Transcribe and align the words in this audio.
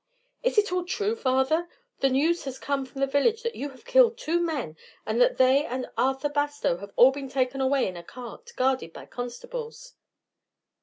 "Is 0.41 0.57
it 0.57 0.71
all 0.71 0.83
true, 0.83 1.15
father? 1.15 1.69
The 1.99 2.09
news 2.09 2.45
has 2.45 2.57
come 2.57 2.87
from 2.87 3.01
the 3.01 3.05
village 3.05 3.43
that 3.43 3.53
you 3.55 3.69
have 3.69 3.85
killed 3.85 4.17
two 4.17 4.39
men, 4.39 4.75
and 5.05 5.21
that 5.21 5.37
they 5.37 5.63
and 5.63 5.85
Arthur 5.95 6.29
Bastow 6.29 6.77
have 6.77 6.91
all 6.95 7.11
been 7.11 7.29
taken 7.29 7.61
away 7.61 7.87
in 7.87 7.95
a 7.95 8.01
cart, 8.01 8.51
guarded 8.55 8.93
by 8.93 9.05
constables." 9.05 9.93